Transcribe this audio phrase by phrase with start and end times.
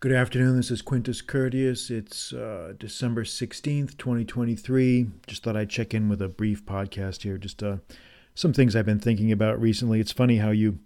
[0.00, 0.56] Good afternoon.
[0.56, 1.90] This is Quintus Curtius.
[1.90, 5.08] It's uh, December 16th, 2023.
[5.26, 7.36] Just thought I'd check in with a brief podcast here.
[7.36, 7.78] Just uh,
[8.32, 9.98] some things I've been thinking about recently.
[9.98, 10.78] It's funny how you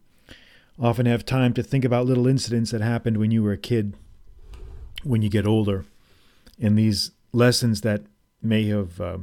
[0.81, 3.95] often have time to think about little incidents that happened when you were a kid,
[5.05, 5.85] when you get older.
[6.59, 8.05] And these lessons that
[8.41, 9.19] may have uh,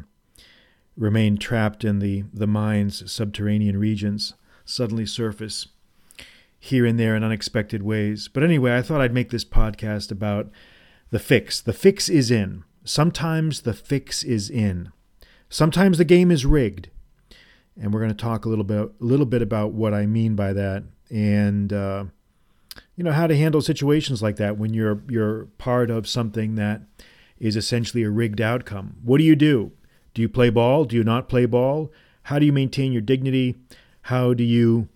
[0.95, 4.35] remained trapped in the, the mind's subterranean regions
[4.65, 5.65] suddenly surface
[6.59, 8.27] here and there in unexpected ways.
[8.27, 10.49] But anyway, I thought I'd make this podcast about
[11.09, 11.61] the fix.
[11.61, 12.63] The fix is in.
[12.83, 14.91] Sometimes the fix is in.
[15.49, 16.89] Sometimes the game is rigged.
[17.81, 20.35] And we're going to talk a little bit, a little bit about what I mean
[20.35, 22.05] by that, and uh,
[22.95, 26.81] you know how to handle situations like that when you're you're part of something that
[27.39, 28.97] is essentially a rigged outcome.
[29.01, 29.71] What do you do?
[30.13, 30.83] Do you play ball?
[30.83, 31.91] Do you not play ball?
[32.23, 33.55] How do you maintain your dignity?
[34.03, 34.89] How do you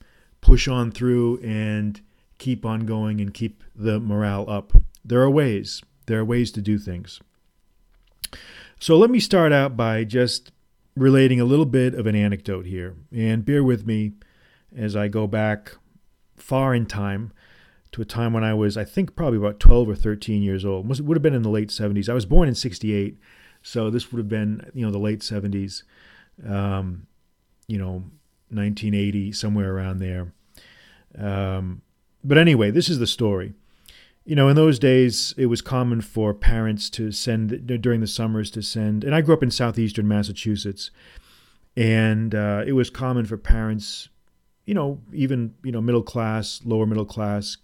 [0.43, 2.01] push on through and
[2.37, 4.73] keep on going and keep the morale up.
[5.03, 5.81] There are ways.
[6.05, 7.21] There are ways to do things.
[8.79, 10.51] So let me start out by just
[10.97, 12.95] relating a little bit of an anecdote here.
[13.11, 14.11] And bear with me
[14.75, 15.77] as I go back
[16.35, 17.31] far in time
[17.93, 20.91] to a time when I was, I think, probably about 12 or 13 years old.
[20.91, 22.09] It would have been in the late 70s.
[22.09, 23.17] I was born in 68.
[23.61, 25.83] So this would have been, you know, the late 70s.
[26.45, 27.07] Um,
[27.67, 28.03] you know,
[28.55, 30.33] 1980, somewhere around there.
[31.17, 31.81] Um,
[32.23, 33.53] but anyway, this is the story.
[34.25, 38.49] You know, in those days, it was common for parents to send during the summers
[38.51, 40.91] to send, and I grew up in southeastern Massachusetts,
[41.75, 44.07] and uh, it was common for parents,
[44.65, 47.57] you know, even you know middle class, lower middle class,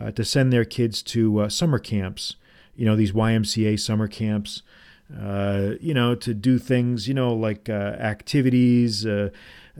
[0.00, 2.36] uh, to send their kids to uh, summer camps.
[2.74, 4.62] You know, these YMCA summer camps.
[5.20, 9.04] Uh, you know, to do things, you know, like uh, activities,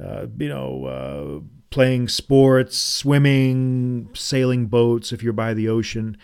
[0.03, 6.17] uh, you know, uh, playing sports, swimming, sailing boats if you're by the ocean.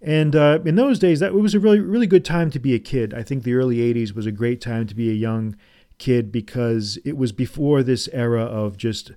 [0.00, 2.74] And uh, in those days, that it was a really, really good time to be
[2.74, 3.14] a kid.
[3.14, 5.56] I think the early 80s was a great time to be a young
[5.98, 9.12] kid because it was before this era of just,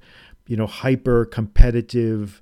[0.48, 2.42] you know, hyper competitive.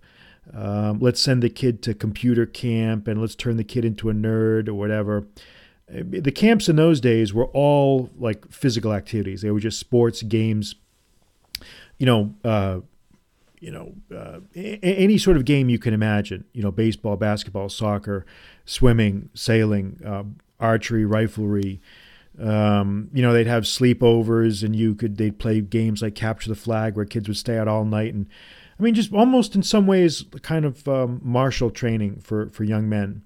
[0.53, 4.13] Um, let's send the kid to computer camp and let's turn the kid into a
[4.13, 5.27] nerd or whatever.
[5.87, 9.41] The camps in those days were all like physical activities.
[9.41, 10.75] They were just sports, games,
[11.97, 12.79] you know, uh,
[13.59, 16.45] you know, uh, a- any sort of game you can imagine.
[16.53, 18.25] You know, baseball, basketball, soccer,
[18.65, 20.23] swimming, sailing, uh,
[20.59, 21.79] archery, riflery.
[22.39, 26.55] Um, you know, they'd have sleepovers, and you could they'd play games like capture the
[26.55, 28.27] flag, where kids would stay out all night, and
[28.79, 32.89] I mean, just almost in some ways, kind of um, martial training for for young
[32.89, 33.23] men.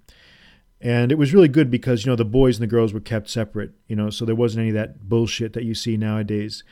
[0.81, 3.29] And it was really good because you know the boys and the girls were kept
[3.29, 3.71] separate.
[3.87, 6.63] You know, so there wasn't any of that bullshit that you see nowadays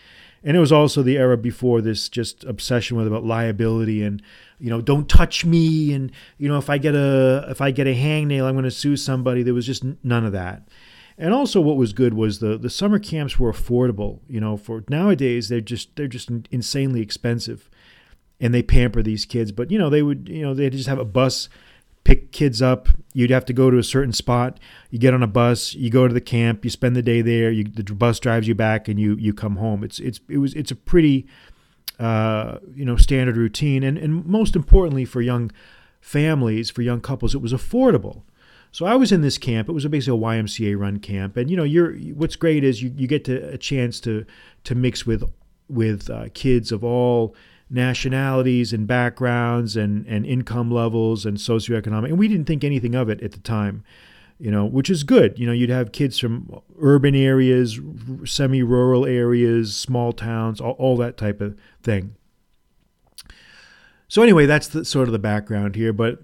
[0.47, 4.21] and it was also the era before this just obsession with about liability and
[4.59, 5.91] you know don't touch me.
[5.91, 8.71] And you know if i get a if i get a hangnail i'm going to
[8.71, 9.43] sue somebody.
[9.43, 10.69] There was just none of that.
[11.17, 14.85] And also what was good was the the summer camps were affordable you know for
[14.89, 17.69] nowadays they're just they're just insanely expensive.
[18.39, 19.51] And they pamper these kids.
[19.51, 21.49] But you know they would you know they just have a bus
[22.07, 22.87] pick kids up.
[23.13, 24.61] You'd have to go to a certain spot.
[24.89, 25.73] You get on a bus.
[25.73, 26.63] You go to the camp.
[26.63, 27.51] You spend the day there.
[27.51, 29.83] You, the bus drives you back, and you you come home.
[29.83, 31.27] It's it's it was it's a pretty
[31.99, 35.51] uh, you know standard routine, and and most importantly for young
[35.99, 38.21] families, for young couples, it was affordable.
[38.71, 39.67] So I was in this camp.
[39.67, 42.93] It was basically a YMCA run camp, and you know, you're what's great is you,
[42.95, 44.25] you get to a chance to
[44.63, 45.29] to mix with
[45.67, 47.35] with uh, kids of all
[47.69, 52.05] nationalities and backgrounds and, and income levels and socioeconomic.
[52.05, 53.83] And we didn't think anything of it at the time,
[54.39, 55.37] you know, which is good.
[55.37, 57.79] You know, you'd have kids from urban areas,
[58.25, 62.15] semi rural areas, small towns, all, all that type of thing.
[64.07, 65.91] So, anyway, that's the, sort of the background here.
[65.91, 66.23] But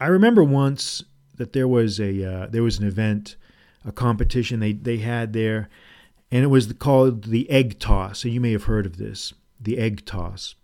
[0.00, 1.04] I remember once
[1.36, 3.36] that there was a uh, there was an event,
[3.84, 5.68] a competition they, they had there,
[6.30, 8.20] and it was called the egg toss.
[8.20, 10.54] So you may have heard of this, the egg toss.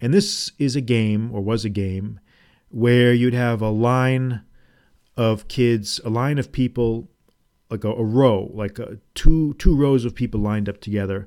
[0.00, 2.20] And this is a game, or was a game,
[2.70, 4.42] where you'd have a line
[5.16, 7.08] of kids, a line of people,
[7.70, 11.26] like a, a row, like a, two two rows of people lined up together,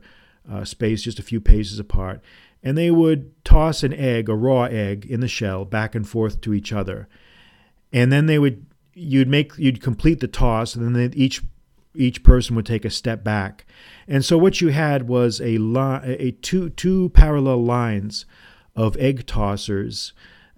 [0.49, 2.21] uh, spaced just a few paces apart,
[2.63, 6.39] and they would toss an egg, a raw egg, in the shell back and forth
[6.41, 7.09] to each other,
[7.91, 11.43] and then they would you'd make you'd complete the toss, and then each
[11.93, 13.65] each person would take a step back,
[14.07, 18.25] and so what you had was a li- a two two parallel lines
[18.75, 20.13] of egg tossers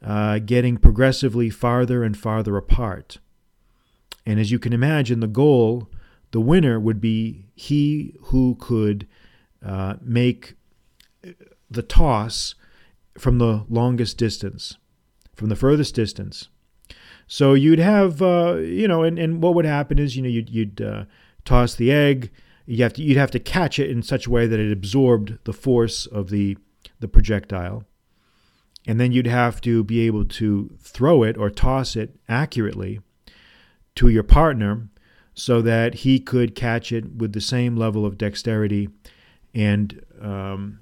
[0.06, 3.20] uh, getting progressively farther and farther apart.
[4.26, 5.90] And as you can imagine, the goal,
[6.32, 9.08] the winner, would be he who could
[9.66, 10.56] uh, make
[11.70, 12.56] the toss
[13.18, 14.78] from the longest distance,
[15.36, 16.50] from the furthest distance.
[17.28, 20.50] So you'd have, uh, you know, and, and what would happen is, you know, you'd,
[20.50, 21.06] you'd uh,
[21.46, 22.32] toss the egg.
[22.66, 25.38] You have to, you'd have to catch it in such a way that it absorbed
[25.46, 26.58] the force of the,
[27.00, 27.86] the projectile.
[28.86, 33.00] And then you'd have to be able to throw it or toss it accurately
[33.96, 34.90] to your partner
[35.34, 38.90] so that he could catch it with the same level of dexterity
[39.54, 40.80] and um,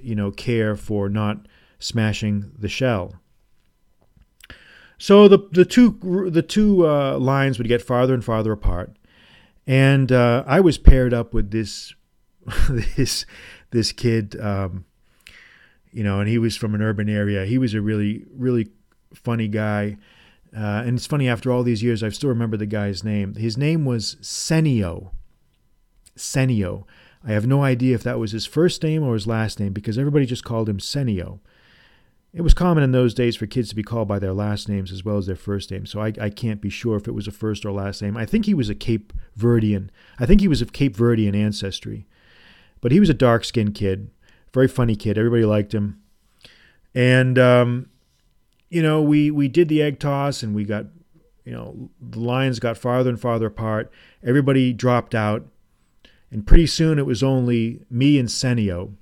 [0.00, 1.46] you know care for not
[1.78, 3.14] smashing the shell.
[4.98, 8.96] So the the two the two uh, lines would get farther and farther apart,
[9.66, 11.94] and uh, I was paired up with this
[12.70, 13.26] this
[13.70, 14.84] this kid, um,
[15.92, 17.44] you know, and he was from an urban area.
[17.44, 18.68] He was a really really
[19.14, 19.98] funny guy.
[20.54, 23.34] Uh, and it's funny, after all these years, I still remember the guy's name.
[23.34, 25.12] His name was Senio.
[26.14, 26.84] Senio.
[27.24, 29.96] I have no idea if that was his first name or his last name because
[29.96, 31.38] everybody just called him Senio.
[32.34, 34.90] It was common in those days for kids to be called by their last names
[34.90, 37.28] as well as their first name, so I, I can't be sure if it was
[37.28, 38.16] a first or last name.
[38.16, 39.90] I think he was a Cape Verdean.
[40.18, 42.06] I think he was of Cape Verdean ancestry.
[42.80, 44.10] But he was a dark skinned kid,
[44.52, 45.18] very funny kid.
[45.18, 46.00] Everybody liked him.
[46.94, 47.88] And um,
[48.70, 50.86] you know, we we did the egg toss and we got,
[51.44, 53.92] you know, the lines got farther and farther apart.
[54.22, 55.46] Everybody dropped out,
[56.30, 58.94] and pretty soon it was only me and Senio,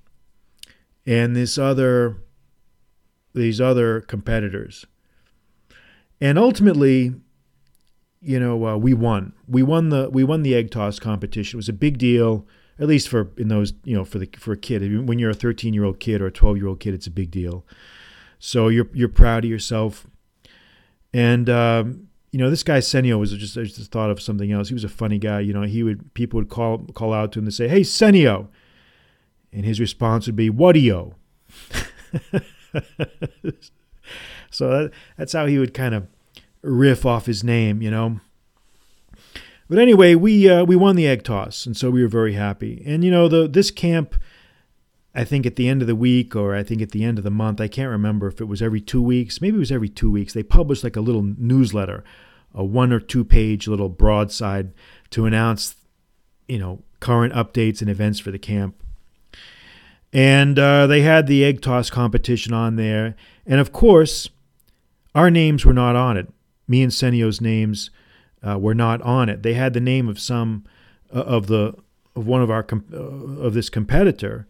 [1.06, 2.16] and this other,
[3.34, 4.86] these other competitors.
[6.20, 7.14] And ultimately,
[8.20, 9.32] you know, uh, we won.
[9.48, 11.56] We won the we won the egg toss competition.
[11.56, 12.46] It was a big deal,
[12.80, 15.06] at least for in those you know for the for a kid.
[15.06, 17.10] When you're a 13 year old kid or a 12 year old kid, it's a
[17.10, 17.64] big deal.
[18.38, 20.06] So you're you're proud of yourself.
[21.12, 24.68] And um, you know, this guy Senio was just I just thought of something else.
[24.68, 25.40] He was a funny guy.
[25.40, 28.48] You know, he would people would call call out to him to say, "Hey, Senio,"
[29.52, 31.14] and his response would be, "What do you?"
[34.50, 36.06] so that, that's how he would kind of
[36.62, 38.20] riff off his name, you know.
[39.70, 42.82] But anyway, we uh, we won the egg toss, and so we were very happy.
[42.84, 44.16] And you know, the this camp
[45.14, 47.24] I think at the end of the week or I think at the end of
[47.24, 49.88] the month, I can't remember if it was every two weeks, maybe it was every
[49.88, 52.04] two weeks, they published like a little newsletter,
[52.54, 54.72] a one or two page little broadside
[55.10, 55.74] to announce,
[56.46, 58.76] you know, current updates and events for the camp.
[60.12, 63.16] And uh, they had the egg toss competition on there.
[63.46, 64.28] And of course,
[65.14, 66.32] our names were not on it.
[66.68, 67.90] Me and Senio's names
[68.46, 69.42] uh, were not on it.
[69.42, 70.64] They had the name of some
[71.14, 71.74] uh, of the
[72.16, 74.46] of one of our uh, of this competitor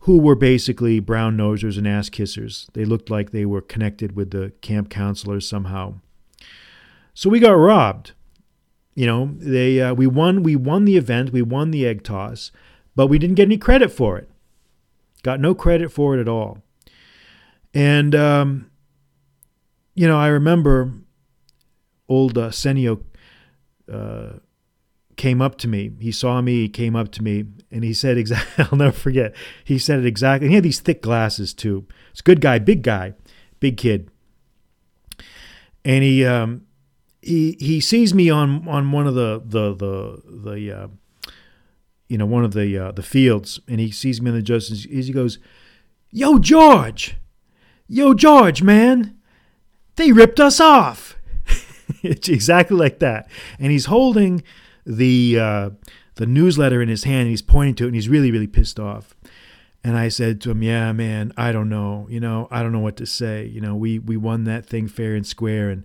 [0.00, 2.66] who were basically brown nosers and ass kissers.
[2.72, 5.94] They looked like they were connected with the camp counselors somehow.
[7.14, 8.12] So we got robbed.
[8.94, 12.50] You know, they uh, we won we won the event, we won the egg toss,
[12.94, 14.28] but we didn't get any credit for it.
[15.22, 16.58] Got no credit for it at all.
[17.72, 18.70] And um,
[19.94, 20.92] you know, I remember
[22.08, 23.02] old uh, Senio
[23.92, 24.38] uh,
[25.16, 25.92] came up to me.
[26.00, 29.34] He saw me, he came up to me, and he said exactly I'll never forget.
[29.64, 30.46] He said it exactly.
[30.46, 31.86] And He had these thick glasses too.
[32.10, 33.14] It's a good guy, big guy,
[33.60, 34.10] big kid.
[35.84, 36.62] And he um
[37.20, 40.88] he he sees me on on one of the the the the uh,
[42.08, 44.84] you know one of the uh, the fields and he sees me in the justice
[44.84, 45.38] he goes
[46.10, 47.16] yo george
[47.88, 49.16] yo george man
[49.96, 51.16] they ripped us off
[52.02, 53.28] it's exactly like that.
[53.58, 54.42] And he's holding
[54.84, 55.70] the uh,
[56.16, 58.78] the newsletter in his hand and he's pointing to it and he's really really pissed
[58.78, 59.14] off.
[59.84, 62.06] And i said to him yeah man i don't know.
[62.10, 63.46] You know i don't know what to say.
[63.46, 65.84] You know we we won that thing fair and square and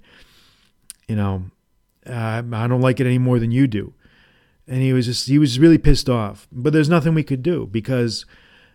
[1.07, 1.45] you know
[2.05, 3.93] uh, i don't like it any more than you do.
[4.67, 6.47] And he was just he was really pissed off.
[6.51, 8.25] But there's nothing we could do because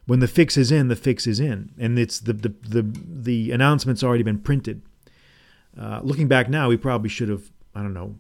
[0.07, 1.71] when the fix is in the fix is in.
[1.79, 4.83] And it's the the the, the announcement's already been printed
[5.79, 8.17] uh, looking back now we probably should have i don't know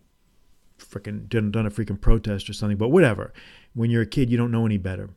[0.84, 3.32] freaking done, done a freaking protest or something, but whatever.
[3.74, 5.10] When you're a kid, you don't know any better.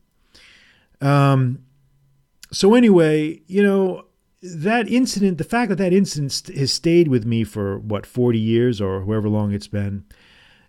[1.01, 1.65] Um,
[2.51, 4.06] so anyway, you know,
[4.42, 8.80] that incident, the fact that that incident has stayed with me for what, 40 years
[8.80, 10.06] or however long it's been,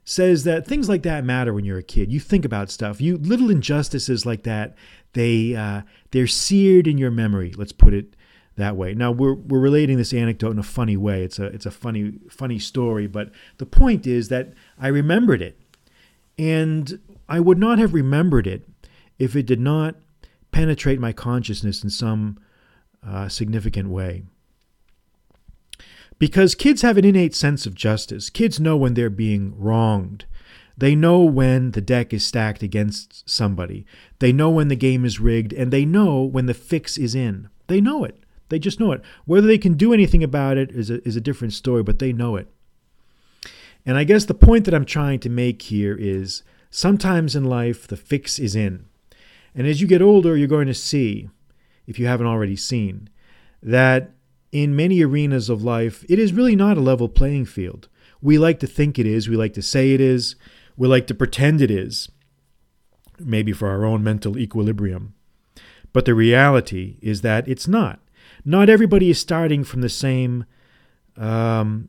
[0.04, 2.12] says that things like that matter when you're a kid.
[2.12, 3.00] You think about stuff.
[3.00, 4.76] You little injustices like that,
[5.14, 5.82] they uh,
[6.12, 7.52] they're seared in your memory.
[7.56, 8.14] Let's put it
[8.56, 8.94] that way.
[8.94, 11.22] Now we're we're relating this anecdote in a funny way.
[11.22, 15.58] It's a it's a funny funny story, but the point is that I remembered it,
[16.38, 16.98] and
[17.28, 18.66] I would not have remembered it
[19.18, 19.96] if it did not
[20.52, 22.38] penetrate my consciousness in some
[23.06, 24.24] uh, significant way.
[26.18, 28.30] Because kids have an innate sense of justice.
[28.30, 30.24] Kids know when they're being wronged.
[30.78, 33.84] They know when the deck is stacked against somebody.
[34.18, 37.48] They know when the game is rigged, and they know when the fix is in.
[37.66, 38.18] They know it.
[38.48, 39.02] They just know it.
[39.24, 42.12] Whether they can do anything about it is a, is a different story, but they
[42.12, 42.48] know it.
[43.84, 47.86] And I guess the point that I'm trying to make here is sometimes in life,
[47.86, 48.86] the fix is in.
[49.54, 51.28] And as you get older, you're going to see,
[51.86, 53.08] if you haven't already seen,
[53.62, 54.10] that
[54.52, 57.88] in many arenas of life, it is really not a level playing field.
[58.20, 60.36] We like to think it is, we like to say it is,
[60.76, 62.10] we like to pretend it is,
[63.18, 65.14] maybe for our own mental equilibrium.
[65.92, 68.00] But the reality is that it's not.
[68.48, 70.44] Not everybody is starting from the same
[71.16, 71.88] um,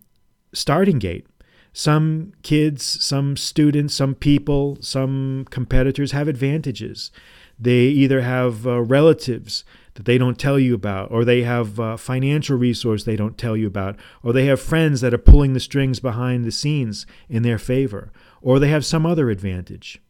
[0.54, 1.28] starting gate.
[1.72, 7.12] Some kids, some students, some people, some competitors have advantages.
[7.60, 11.96] They either have uh, relatives that they don't tell you about, or they have uh,
[11.96, 15.60] financial resource they don't tell you about, or they have friends that are pulling the
[15.60, 18.12] strings behind the scenes in their favor,
[18.42, 20.02] or they have some other advantage.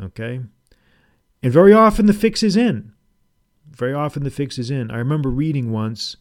[0.00, 0.40] Okay?
[1.42, 2.94] And very often the fix is in.
[3.70, 4.90] Very often the fix is in.
[4.90, 6.16] I remember reading once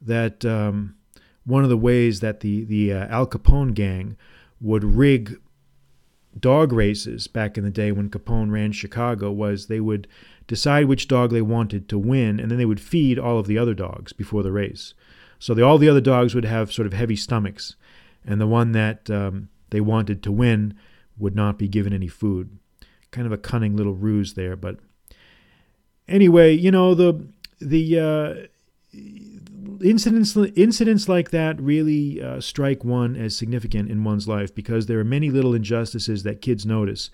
[0.00, 0.96] that um,
[1.44, 4.16] one of the ways that the the uh, Al Capone gang
[4.60, 5.38] would rig
[6.38, 10.06] dog races back in the day when Capone ran Chicago was they would
[10.46, 13.58] decide which dog they wanted to win, and then they would feed all of the
[13.58, 14.94] other dogs before the race.
[15.38, 17.76] So the, all the other dogs would have sort of heavy stomachs,
[18.24, 20.74] and the one that um, they wanted to win
[21.18, 22.58] would not be given any food.
[23.10, 24.78] Kind of a cunning little ruse there, but
[26.08, 27.26] anyway, you know the
[27.60, 28.34] the uh,
[29.82, 34.98] incidents incidents like that really uh, strike one as significant in one's life because there
[34.98, 37.10] are many little injustices that kids notice,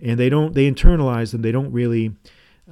[0.00, 1.42] and they don't they internalize them.
[1.42, 2.14] They don't really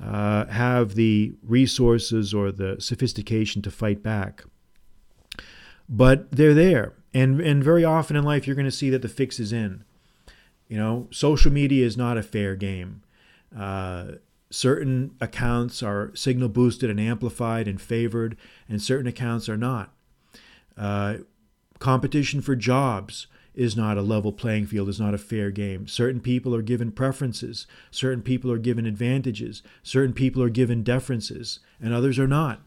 [0.01, 4.45] uh, have the resources or the sophistication to fight back,
[5.89, 9.09] but they're there, and and very often in life you're going to see that the
[9.09, 9.85] fix is in.
[10.69, 13.03] You know, social media is not a fair game.
[13.57, 14.13] Uh,
[14.55, 18.37] certain accounts are signal boosted and amplified and favored,
[18.69, 19.93] and certain accounts are not.
[20.79, 21.17] Uh,
[21.81, 25.89] competition for jobs is not a level playing field, is not a fair game.
[25.89, 31.59] Certain people are given preferences, certain people are given advantages, certain people are given deferences,
[31.81, 32.61] and others are not.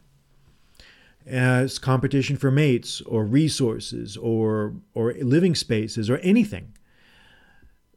[1.26, 6.74] As competition for mates or resources or, or living spaces or anything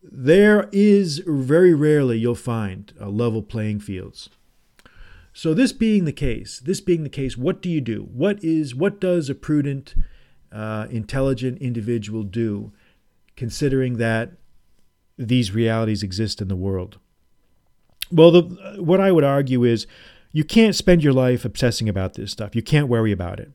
[0.03, 4.31] there is very rarely you'll find uh, level playing fields.
[5.33, 8.09] So this being the case, this being the case, what do you do?
[8.13, 9.95] What is what does a prudent,
[10.53, 12.73] uh, intelligent individual do,
[13.37, 14.33] considering that
[15.17, 16.99] these realities exist in the world?
[18.11, 18.43] Well, the,
[18.83, 19.87] what I would argue is
[20.33, 22.57] you can't spend your life obsessing about this stuff.
[22.57, 23.53] You can't worry about it.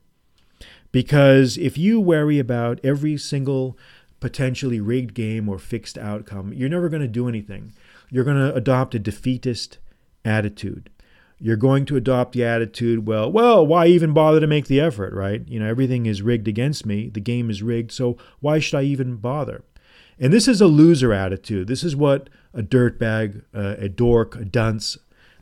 [0.91, 3.77] Because if you worry about every single
[4.19, 7.73] potentially rigged game or fixed outcome, you're never going to do anything.
[8.09, 9.77] You're going to adopt a defeatist
[10.23, 10.89] attitude.
[11.37, 15.13] You're going to adopt the attitude, well, well, why even bother to make the effort,
[15.13, 15.45] right?
[15.47, 17.09] You know, everything is rigged against me.
[17.09, 19.63] The game is rigged, so why should I even bother?
[20.17, 21.67] And this is a loser attitude.
[21.67, 24.97] This is what a dirtbag, uh, a dork, a dunce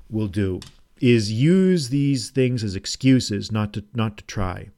[0.10, 0.60] will do
[1.04, 4.70] is use these things as excuses not to not to try.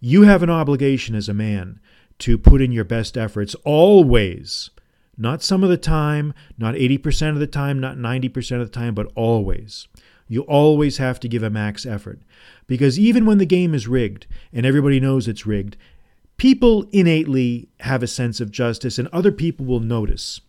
[0.00, 1.78] You have an obligation as a man
[2.22, 4.70] to put in your best efforts always.
[5.16, 8.94] Not some of the time, not 80% of the time, not 90% of the time,
[8.94, 9.88] but always.
[10.28, 12.20] You always have to give a max effort.
[12.66, 15.76] Because even when the game is rigged and everybody knows it's rigged,
[16.36, 20.40] people innately have a sense of justice and other people will notice.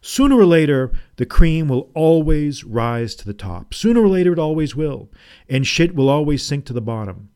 [0.00, 3.74] Sooner or later, the cream will always rise to the top.
[3.74, 5.08] Sooner or later, it always will.
[5.48, 7.30] And shit will always sink to the bottom.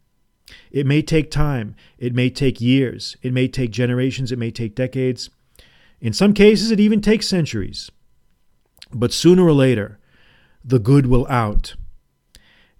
[0.71, 4.75] It may take time, it may take years, it may take generations, it may take
[4.75, 5.31] decades.
[6.01, 7.91] In some cases, it even takes centuries.
[8.93, 9.99] But sooner or later,
[10.65, 11.75] the good will out,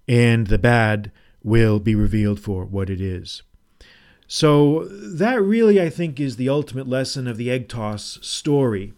[0.07, 1.11] and the bad
[1.43, 3.43] will be revealed for what it is.
[4.27, 8.93] So, that really, I think, is the ultimate lesson of the egg toss story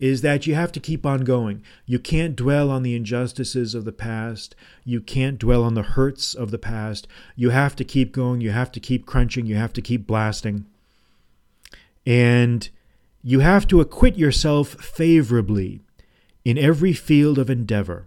[0.00, 1.62] is that you have to keep on going.
[1.84, 4.56] You can't dwell on the injustices of the past.
[4.82, 7.06] You can't dwell on the hurts of the past.
[7.36, 8.40] You have to keep going.
[8.40, 9.44] You have to keep crunching.
[9.44, 10.64] You have to keep blasting.
[12.06, 12.68] And
[13.22, 15.80] you have to acquit yourself favorably
[16.46, 18.06] in every field of endeavor.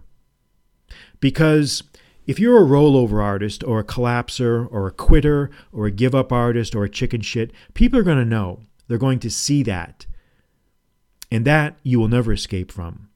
[1.20, 1.84] Because
[2.26, 6.32] if you're a rollover artist or a collapser or a quitter or a give up
[6.32, 8.62] artist or a chicken shit, people are going to know.
[8.88, 10.06] They're going to see that.
[11.34, 13.08] And that you will never escape from.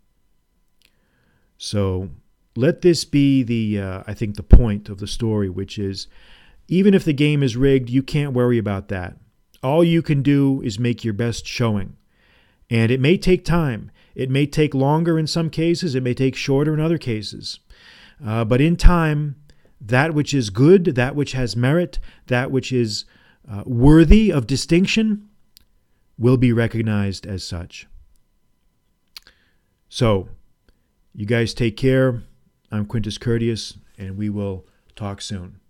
[1.56, 2.10] So
[2.56, 6.08] let this be the, uh, I think, the point of the story, which is
[6.66, 9.18] even if the game is rigged, you can't worry about that.
[9.62, 11.96] All you can do is make your best showing.
[12.68, 13.92] And it may take time.
[14.16, 17.60] It may take longer in some cases, it may take shorter in other cases.
[18.24, 19.36] Uh, but in time,
[19.80, 23.04] that which is good, that which has merit, that which is
[23.48, 25.28] uh, worthy of distinction
[26.18, 27.86] will be recognized as such.
[29.88, 30.28] So,
[31.14, 32.22] you guys take care.
[32.70, 35.60] I'm Quintus Curtius, and we will talk soon.